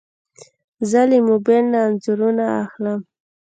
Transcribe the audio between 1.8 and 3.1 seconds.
انځورونه اخلم.